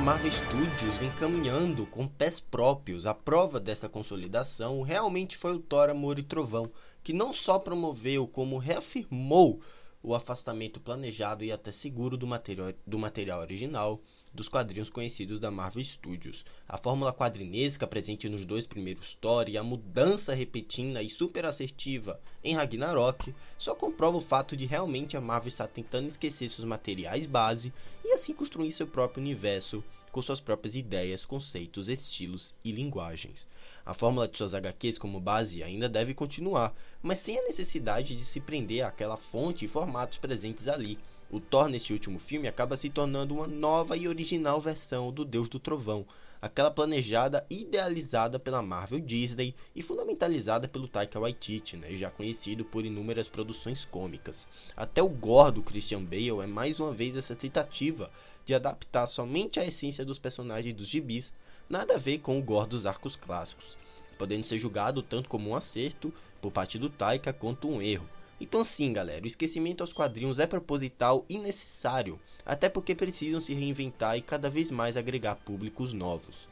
Marvel 0.00 0.30
Studios 0.30 0.96
vem 0.98 1.10
caminhando 1.10 1.84
com 1.84 2.06
pés 2.06 2.38
próprios. 2.38 3.04
A 3.04 3.12
prova 3.12 3.58
dessa 3.58 3.88
consolidação 3.88 4.82
realmente 4.82 5.36
foi 5.36 5.54
o 5.54 5.58
Thor 5.58 5.90
Amor 5.90 6.18
e 6.20 6.22
Trovão, 6.22 6.70
que 7.02 7.12
não 7.12 7.32
só 7.32 7.58
promoveu, 7.58 8.26
como 8.26 8.58
reafirmou 8.58 9.60
o 10.00 10.14
afastamento 10.14 10.80
planejado 10.80 11.44
e 11.44 11.50
até 11.50 11.72
seguro 11.72 12.16
do 12.16 12.26
material, 12.26 12.72
do 12.86 12.98
material 12.98 13.40
original 13.40 14.00
dos 14.38 14.48
quadrinhos 14.48 14.88
conhecidos 14.88 15.40
da 15.40 15.50
Marvel 15.50 15.82
Studios. 15.82 16.44
A 16.68 16.78
fórmula 16.78 17.12
quadrinesca 17.12 17.88
presente 17.88 18.28
nos 18.28 18.44
dois 18.44 18.68
primeiros 18.68 19.12
Thor 19.14 19.48
e 19.48 19.58
a 19.58 19.64
mudança 19.64 20.32
repentina 20.32 21.02
e 21.02 21.10
super 21.10 21.44
assertiva 21.44 22.20
em 22.44 22.54
Ragnarok 22.54 23.34
só 23.58 23.74
comprova 23.74 24.16
o 24.16 24.20
fato 24.20 24.56
de 24.56 24.64
realmente 24.64 25.16
a 25.16 25.20
Marvel 25.20 25.48
estar 25.48 25.66
tentando 25.66 26.06
esquecer 26.06 26.48
seus 26.48 26.64
materiais 26.64 27.26
base 27.26 27.72
e 28.04 28.12
assim 28.12 28.32
construir 28.32 28.70
seu 28.70 28.86
próprio 28.86 29.20
universo 29.20 29.82
com 30.12 30.22
suas 30.22 30.40
próprias 30.40 30.76
ideias, 30.76 31.24
conceitos, 31.24 31.88
estilos 31.88 32.54
e 32.64 32.70
linguagens. 32.70 33.44
A 33.84 33.92
fórmula 33.92 34.28
de 34.28 34.36
suas 34.36 34.54
HQs 34.54 34.98
como 34.98 35.18
base 35.18 35.64
ainda 35.64 35.88
deve 35.88 36.14
continuar, 36.14 36.72
mas 37.02 37.18
sem 37.18 37.38
a 37.40 37.42
necessidade 37.42 38.14
de 38.14 38.24
se 38.24 38.38
prender 38.38 38.84
àquela 38.84 39.16
fonte 39.16 39.64
e 39.64 39.68
formatos 39.68 40.18
presentes 40.18 40.68
ali. 40.68 40.96
O 41.30 41.38
Thor 41.38 41.68
neste 41.68 41.92
último 41.92 42.18
filme 42.18 42.48
acaba 42.48 42.74
se 42.74 42.88
tornando 42.88 43.34
uma 43.34 43.46
nova 43.46 43.98
e 43.98 44.08
original 44.08 44.58
versão 44.62 45.12
do 45.12 45.26
Deus 45.26 45.46
do 45.50 45.60
Trovão, 45.60 46.06
aquela 46.40 46.70
planejada 46.70 47.44
idealizada 47.50 48.38
pela 48.38 48.62
Marvel 48.62 48.98
Disney 48.98 49.54
e 49.76 49.82
fundamentalizada 49.82 50.66
pelo 50.66 50.88
Taika 50.88 51.20
Waititi, 51.20 51.76
né, 51.76 51.94
já 51.94 52.10
conhecido 52.10 52.64
por 52.64 52.86
inúmeras 52.86 53.28
produções 53.28 53.84
cômicas. 53.84 54.48
Até 54.74 55.02
o 55.02 55.08
gordo 55.10 55.62
Christian 55.62 56.02
Bale 56.02 56.40
é 56.42 56.46
mais 56.46 56.80
uma 56.80 56.94
vez 56.94 57.14
essa 57.14 57.36
tentativa 57.36 58.10
de 58.46 58.54
adaptar 58.54 59.06
somente 59.06 59.60
a 59.60 59.66
essência 59.66 60.06
dos 60.06 60.18
personagens 60.18 60.74
dos 60.74 60.88
gibis 60.88 61.30
nada 61.68 61.96
a 61.96 61.98
ver 61.98 62.20
com 62.20 62.38
o 62.38 62.42
gore 62.42 62.70
dos 62.70 62.86
arcos 62.86 63.16
clássicos, 63.16 63.76
podendo 64.16 64.44
ser 64.44 64.56
julgado 64.56 65.02
tanto 65.02 65.28
como 65.28 65.50
um 65.50 65.54
acerto 65.54 66.10
por 66.40 66.50
parte 66.50 66.78
do 66.78 66.88
Taika 66.88 67.34
quanto 67.34 67.68
um 67.68 67.82
erro. 67.82 68.08
Então 68.40 68.62
sim, 68.62 68.92
galera, 68.92 69.24
o 69.24 69.26
esquecimento 69.26 69.82
aos 69.82 69.92
quadrinhos 69.92 70.38
é 70.38 70.46
proposital 70.46 71.24
e 71.28 71.38
necessário, 71.38 72.20
até 72.46 72.68
porque 72.68 72.94
precisam 72.94 73.40
se 73.40 73.52
reinventar 73.52 74.16
e 74.16 74.22
cada 74.22 74.48
vez 74.48 74.70
mais 74.70 74.96
agregar 74.96 75.34
públicos 75.34 75.92
novos. 75.92 76.48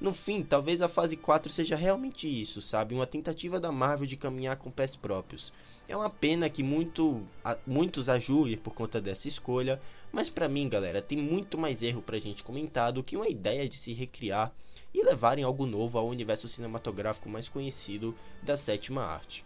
No 0.00 0.14
fim, 0.14 0.44
talvez 0.44 0.80
a 0.80 0.88
fase 0.88 1.16
4 1.16 1.50
seja 1.50 1.74
realmente 1.74 2.28
isso, 2.28 2.60
sabe? 2.60 2.94
Uma 2.94 3.06
tentativa 3.06 3.58
da 3.58 3.72
Marvel 3.72 4.06
de 4.06 4.16
caminhar 4.16 4.56
com 4.56 4.70
pés 4.70 4.94
próprios. 4.94 5.52
É 5.88 5.96
uma 5.96 6.08
pena 6.08 6.48
que 6.48 6.62
muito, 6.62 7.26
a, 7.44 7.58
muitos 7.66 8.08
a 8.08 8.16
por 8.62 8.74
conta 8.74 9.00
dessa 9.00 9.26
escolha, 9.26 9.80
mas 10.12 10.30
para 10.30 10.48
mim, 10.48 10.68
galera, 10.68 11.02
tem 11.02 11.18
muito 11.18 11.58
mais 11.58 11.82
erro 11.82 12.00
pra 12.00 12.16
gente 12.16 12.44
comentar 12.44 12.92
do 12.92 13.02
que 13.02 13.16
uma 13.16 13.28
ideia 13.28 13.68
de 13.68 13.76
se 13.76 13.92
recriar 13.92 14.54
e 14.94 15.02
levarem 15.02 15.42
algo 15.42 15.66
novo 15.66 15.98
ao 15.98 16.08
universo 16.08 16.48
cinematográfico 16.48 17.28
mais 17.28 17.48
conhecido 17.48 18.14
da 18.40 18.56
sétima 18.56 19.02
arte. 19.02 19.44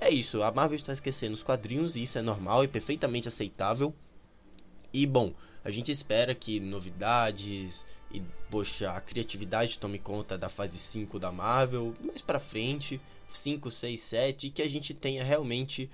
É 0.00 0.08
isso, 0.08 0.42
a 0.42 0.50
Marvel 0.50 0.76
está 0.76 0.94
esquecendo 0.94 1.34
os 1.34 1.42
quadrinhos 1.42 1.94
e 1.94 2.02
isso 2.02 2.18
é 2.18 2.22
normal 2.22 2.64
e 2.64 2.68
perfeitamente 2.68 3.28
aceitável. 3.28 3.94
E 4.92 5.06
bom, 5.06 5.34
a 5.62 5.70
gente 5.70 5.92
espera 5.92 6.34
que 6.34 6.58
novidades 6.58 7.84
e, 8.10 8.22
poxa, 8.50 8.90
a 8.90 9.00
criatividade 9.00 9.78
tome 9.78 9.98
conta 9.98 10.38
da 10.38 10.48
fase 10.48 10.78
5 10.78 11.18
da 11.18 11.30
Marvel, 11.30 11.92
mais 12.02 12.22
pra 12.22 12.38
frente, 12.38 12.98
5, 13.28 13.70
6, 13.70 14.00
7, 14.00 14.46
e 14.46 14.50
que 14.50 14.62
a 14.62 14.68
gente 14.68 14.94
tenha 14.94 15.22
realmente 15.22 15.88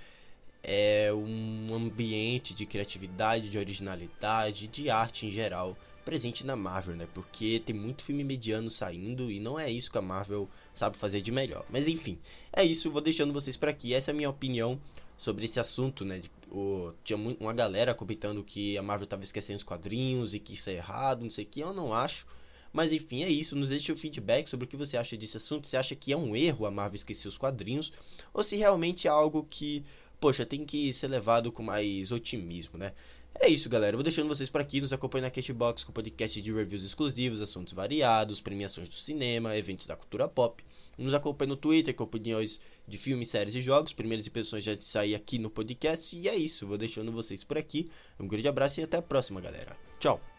é, 0.63 1.13
um 1.13 1.75
ambiente 1.75 2.55
de 2.55 2.65
criatividade, 2.65 3.51
de 3.51 3.59
originalidade, 3.59 4.69
de 4.69 4.89
arte 4.89 5.27
em 5.27 5.33
geral 5.33 5.77
presente 6.07 6.47
na 6.47 6.55
Marvel, 6.55 6.95
né? 6.95 7.09
Porque 7.13 7.61
tem 7.67 7.75
muito 7.75 8.05
filme 8.05 8.23
mediano 8.23 8.71
saindo 8.71 9.29
e 9.29 9.41
não 9.41 9.59
é 9.59 9.69
isso 9.69 9.91
que 9.91 9.99
a 9.99 10.03
Marvel 10.03 10.49
sabe 10.73 10.97
fazer 10.97 11.21
de 11.21 11.33
melhor. 11.33 11.67
Mas 11.69 11.89
enfim, 11.89 12.17
é 12.53 12.65
isso, 12.65 12.91
vou 12.93 13.01
deixando 13.01 13.33
vocês 13.33 13.57
por 13.57 13.69
aqui. 13.69 13.93
Essa 13.93 14.13
é 14.13 14.15
a 14.15 14.17
minha 14.17 14.31
opinião 14.31 14.81
sobre 15.19 15.45
esse 15.45 15.59
assunto, 15.59 16.05
né? 16.05 16.21
De, 16.21 16.31
o, 16.49 16.95
tinha 17.03 17.19
uma 17.19 17.53
galera 17.53 17.93
comentando 17.93 18.43
que 18.45 18.79
a 18.79 18.83
Marvel 18.83 19.05
estava 19.05 19.25
esquecendo 19.25 19.57
os 19.57 19.65
quadrinhos 19.65 20.33
e 20.33 20.39
que 20.39 20.55
isso 20.55 20.71
é 20.71 20.75
errado, 20.75 21.25
não 21.25 21.31
sei 21.31 21.45
o 21.45 21.49
que, 21.49 21.61
eu 21.61 21.73
não 21.73 21.93
acho. 21.93 22.25
Mas 22.73 22.93
enfim, 22.93 23.25
é 23.25 23.29
isso. 23.29 23.57
Nos 23.57 23.71
deixe 23.71 23.91
o 23.91 23.97
feedback 23.97 24.49
sobre 24.49 24.65
o 24.65 24.69
que 24.69 24.77
você 24.77 24.97
acha 24.97 25.17
desse 25.17 25.37
assunto. 25.39 25.67
Você 25.67 25.77
acha 25.77 25.97
que 25.97 26.13
é 26.13 26.17
um 26.17 26.37
erro 26.37 26.67
a 26.67 26.71
Marvel 26.71 26.95
esquecer 26.95 27.27
os 27.27 27.37
quadrinhos? 27.37 27.93
Ou 28.33 28.45
se 28.45 28.55
realmente 28.55 29.09
é 29.09 29.11
algo 29.11 29.45
que, 29.51 29.85
poxa, 30.21 30.47
tem 30.47 30.65
que 30.65 30.93
ser 30.93 31.09
levado 31.09 31.51
com 31.51 31.65
mais 31.65 32.13
otimismo, 32.13 32.79
né? 32.79 32.93
É 33.39 33.49
isso, 33.49 33.69
galera. 33.69 33.95
Eu 33.95 33.99
vou 33.99 34.03
deixando 34.03 34.29
vocês 34.29 34.49
por 34.49 34.61
aqui. 34.61 34.81
Nos 34.81 34.93
acompanhem 34.93 35.23
na 35.23 35.31
Cashbox 35.31 35.85
com 35.85 35.93
podcast 35.93 36.41
de 36.41 36.53
reviews 36.53 36.85
exclusivos, 36.85 37.43
assuntos 37.43 37.73
variados, 37.73 38.41
premiações 38.41 38.89
do 38.89 38.95
cinema, 38.95 39.57
eventos 39.57 39.87
da 39.87 39.95
cultura 39.95 40.27
pop. 40.27 40.65
Nos 40.97 41.15
acompanhem 41.15 41.51
no 41.51 41.57
Twitter 41.57 41.95
com 41.95 42.05
opiniões 42.05 42.61
de 42.89 42.97
filmes, 42.97 43.29
séries 43.29 43.55
e 43.55 43.61
jogos. 43.61 43.93
Primeiras 43.93 44.27
impressões 44.27 44.65
já 44.65 44.75
de 44.75 44.85
sair 44.85 45.15
aqui 45.15 45.39
no 45.39 45.51
podcast. 45.51 46.17
E 46.17 46.29
é 46.29 46.35
isso. 46.35 46.67
Vou 46.67 46.79
deixando 46.79 47.13
vocês 47.13 47.45
por 47.45 47.59
aqui. 47.59 47.91
Um 48.19 48.27
grande 48.27 48.49
abraço 48.49 48.81
e 48.81 48.83
até 48.83 48.97
a 48.97 49.03
próxima, 49.03 49.41
galera. 49.41 49.77
Tchau. 50.01 50.36